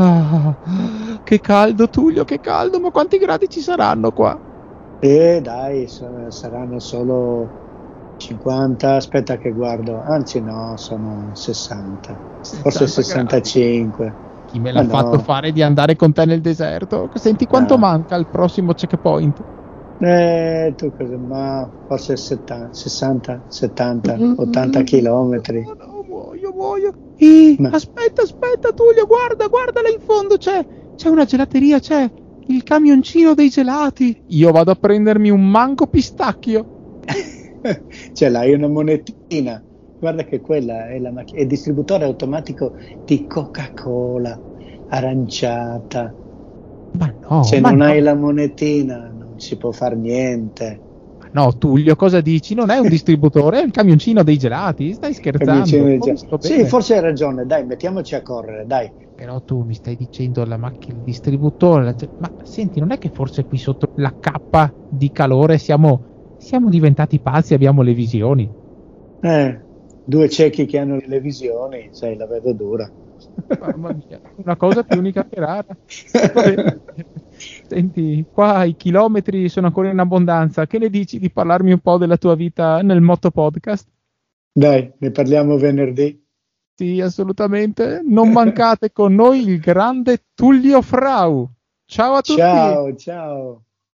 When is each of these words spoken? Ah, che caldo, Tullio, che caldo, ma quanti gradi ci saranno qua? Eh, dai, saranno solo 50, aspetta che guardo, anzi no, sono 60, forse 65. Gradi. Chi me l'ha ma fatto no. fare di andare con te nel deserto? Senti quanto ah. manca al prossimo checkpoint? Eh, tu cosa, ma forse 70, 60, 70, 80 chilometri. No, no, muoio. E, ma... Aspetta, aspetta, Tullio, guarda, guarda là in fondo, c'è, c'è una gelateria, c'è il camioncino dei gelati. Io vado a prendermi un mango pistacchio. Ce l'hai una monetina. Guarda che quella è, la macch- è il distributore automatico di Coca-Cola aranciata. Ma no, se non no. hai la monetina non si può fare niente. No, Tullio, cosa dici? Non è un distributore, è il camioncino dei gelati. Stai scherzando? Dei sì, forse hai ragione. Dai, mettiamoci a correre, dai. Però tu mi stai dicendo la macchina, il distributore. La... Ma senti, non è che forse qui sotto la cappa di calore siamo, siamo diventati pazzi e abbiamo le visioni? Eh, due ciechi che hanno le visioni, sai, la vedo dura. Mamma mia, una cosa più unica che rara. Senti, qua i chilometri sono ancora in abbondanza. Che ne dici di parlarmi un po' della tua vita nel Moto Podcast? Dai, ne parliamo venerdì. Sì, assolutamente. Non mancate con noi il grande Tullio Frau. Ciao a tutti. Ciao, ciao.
Ah, 0.00 0.54
che 1.24 1.40
caldo, 1.40 1.88
Tullio, 1.88 2.24
che 2.24 2.38
caldo, 2.38 2.78
ma 2.78 2.90
quanti 2.90 3.18
gradi 3.18 3.48
ci 3.48 3.60
saranno 3.60 4.12
qua? 4.12 4.38
Eh, 5.00 5.40
dai, 5.42 5.88
saranno 6.28 6.78
solo 6.78 7.48
50, 8.18 8.94
aspetta 8.94 9.36
che 9.38 9.50
guardo, 9.52 10.00
anzi 10.00 10.40
no, 10.40 10.76
sono 10.76 11.30
60, 11.32 12.16
forse 12.62 12.86
65. 12.86 14.04
Gradi. 14.04 14.26
Chi 14.48 14.58
me 14.60 14.72
l'ha 14.72 14.82
ma 14.82 14.88
fatto 14.88 15.16
no. 15.16 15.22
fare 15.22 15.52
di 15.52 15.62
andare 15.62 15.94
con 15.94 16.12
te 16.12 16.24
nel 16.24 16.40
deserto? 16.40 17.10
Senti 17.14 17.46
quanto 17.46 17.74
ah. 17.74 17.78
manca 17.78 18.14
al 18.14 18.26
prossimo 18.28 18.72
checkpoint? 18.72 19.42
Eh, 20.00 20.74
tu 20.76 20.92
cosa, 20.96 21.16
ma 21.18 21.68
forse 21.86 22.16
70, 22.16 22.72
60, 22.72 23.42
70, 23.48 24.16
80 24.36 24.82
chilometri. 24.82 25.62
No, 25.62 25.74
no, 25.74 25.87
muoio. 26.58 26.92
E, 27.16 27.56
ma... 27.58 27.70
Aspetta, 27.70 28.22
aspetta, 28.22 28.72
Tullio, 28.72 29.06
guarda, 29.06 29.46
guarda 29.46 29.80
là 29.82 29.88
in 29.88 30.00
fondo, 30.00 30.36
c'è, 30.36 30.64
c'è 30.94 31.08
una 31.08 31.24
gelateria, 31.24 31.78
c'è 31.78 32.10
il 32.48 32.62
camioncino 32.62 33.34
dei 33.34 33.48
gelati. 33.48 34.22
Io 34.28 34.50
vado 34.50 34.72
a 34.72 34.74
prendermi 34.74 35.30
un 35.30 35.48
mango 35.48 35.86
pistacchio. 35.86 36.66
Ce 38.12 38.28
l'hai 38.28 38.52
una 38.52 38.68
monetina. 38.68 39.62
Guarda 39.98 40.24
che 40.24 40.40
quella 40.40 40.88
è, 40.88 40.98
la 40.98 41.10
macch- 41.10 41.34
è 41.34 41.40
il 41.40 41.46
distributore 41.46 42.04
automatico 42.04 42.74
di 43.04 43.26
Coca-Cola 43.26 44.38
aranciata. 44.88 46.14
Ma 46.98 47.14
no, 47.28 47.42
se 47.42 47.60
non 47.60 47.76
no. 47.76 47.84
hai 47.84 48.00
la 48.00 48.14
monetina 48.14 49.08
non 49.08 49.38
si 49.38 49.56
può 49.56 49.72
fare 49.72 49.96
niente. 49.96 50.87
No, 51.38 51.56
Tullio, 51.56 51.94
cosa 51.94 52.20
dici? 52.20 52.54
Non 52.54 52.70
è 52.70 52.78
un 52.78 52.88
distributore, 52.90 53.60
è 53.60 53.64
il 53.64 53.70
camioncino 53.70 54.24
dei 54.24 54.36
gelati. 54.38 54.92
Stai 54.94 55.14
scherzando? 55.14 55.84
Dei 55.84 56.00
sì, 56.40 56.64
forse 56.66 56.94
hai 56.94 57.00
ragione. 57.00 57.46
Dai, 57.46 57.64
mettiamoci 57.64 58.16
a 58.16 58.22
correre, 58.22 58.66
dai. 58.66 58.90
Però 59.14 59.40
tu 59.42 59.62
mi 59.62 59.74
stai 59.74 59.94
dicendo 59.94 60.44
la 60.44 60.56
macchina, 60.56 60.96
il 60.96 61.04
distributore. 61.04 61.84
La... 61.84 61.94
Ma 62.16 62.32
senti, 62.42 62.80
non 62.80 62.90
è 62.90 62.98
che 62.98 63.10
forse 63.10 63.44
qui 63.44 63.56
sotto 63.58 63.86
la 63.94 64.12
cappa 64.18 64.74
di 64.88 65.12
calore 65.12 65.58
siamo, 65.58 66.04
siamo 66.36 66.68
diventati 66.68 67.20
pazzi 67.20 67.52
e 67.52 67.56
abbiamo 67.56 67.82
le 67.82 67.94
visioni? 67.94 68.52
Eh, 69.20 69.64
due 70.02 70.28
ciechi 70.28 70.66
che 70.66 70.78
hanno 70.78 70.98
le 71.04 71.20
visioni, 71.20 71.88
sai, 71.92 72.16
la 72.16 72.26
vedo 72.26 72.52
dura. 72.52 72.92
Mamma 73.58 73.92
mia, 73.92 74.20
una 74.36 74.56
cosa 74.56 74.82
più 74.84 74.98
unica 74.98 75.24
che 75.26 75.40
rara. 75.40 75.64
Senti, 77.38 78.24
qua 78.30 78.64
i 78.64 78.76
chilometri 78.76 79.48
sono 79.48 79.66
ancora 79.66 79.90
in 79.90 79.98
abbondanza. 79.98 80.66
Che 80.66 80.78
ne 80.78 80.90
dici 80.90 81.18
di 81.18 81.30
parlarmi 81.30 81.72
un 81.72 81.78
po' 81.80 81.98
della 81.98 82.16
tua 82.16 82.34
vita 82.34 82.82
nel 82.82 83.00
Moto 83.00 83.30
Podcast? 83.30 83.88
Dai, 84.52 84.92
ne 84.98 85.10
parliamo 85.10 85.56
venerdì. 85.56 86.24
Sì, 86.74 87.00
assolutamente. 87.00 88.02
Non 88.04 88.30
mancate 88.30 88.92
con 88.92 89.14
noi 89.14 89.48
il 89.48 89.58
grande 89.58 90.24
Tullio 90.34 90.82
Frau. 90.82 91.48
Ciao 91.84 92.14
a 92.14 92.20
tutti. 92.22 92.38
Ciao, 92.38 92.94
ciao. 92.94 93.62